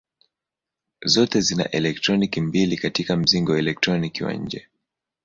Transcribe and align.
Zote 1.05 1.41
zina 1.41 1.69
elektroni 1.69 2.29
mbili 2.37 2.77
katika 2.77 3.15
mzingo 3.15 3.57
elektroni 3.57 4.11
wa 4.21 4.33
nje. 4.33 4.67